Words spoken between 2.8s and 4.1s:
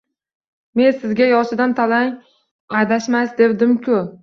adashmaysiz, devdim-ku